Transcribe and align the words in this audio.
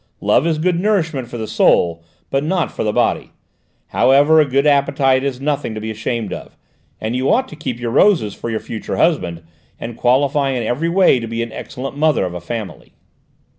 "Love 0.19 0.47
is 0.47 0.57
good 0.57 0.79
nourishment 0.79 1.27
for 1.29 1.37
the 1.37 1.45
soul, 1.45 2.03
but 2.31 2.43
not 2.43 2.71
for 2.71 2.83
the 2.83 2.91
body. 2.91 3.33
However, 3.89 4.39
a 4.41 4.45
good 4.49 4.65
appetite 4.65 5.23
is 5.23 5.39
nothing 5.39 5.75
to 5.75 5.79
be 5.79 5.91
ashamed 5.91 6.33
of, 6.33 6.57
and 6.99 7.15
you 7.15 7.31
ought 7.31 7.47
to 7.49 7.55
keep 7.55 7.79
your 7.79 7.91
roses 7.91 8.33
for 8.33 8.49
your 8.49 8.61
future 8.61 8.97
husband, 8.97 9.43
and 9.79 9.95
qualify 9.95 10.49
in 10.53 10.63
every 10.63 10.89
way 10.89 11.19
to 11.19 11.27
be 11.27 11.43
an 11.43 11.51
excellent 11.53 11.95
mother 11.95 12.25
of 12.25 12.33
a 12.33 12.41
family." 12.41 12.93